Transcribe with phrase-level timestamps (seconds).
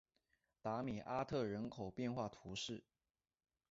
[0.63, 2.83] 达米阿特人口变化图示